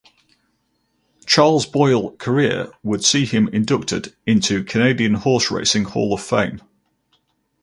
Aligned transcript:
Charles 1.27 1.67
Boyle 1.67 2.13
career 2.17 2.71
would 2.81 3.03
see 3.05 3.23
him 3.23 3.47
inducted 3.49 4.15
into 4.25 4.63
Canadian 4.63 5.13
Horse 5.13 5.51
Racing 5.51 5.83
Hall 5.83 6.11
of 6.15 6.23
Fame. 6.23 6.59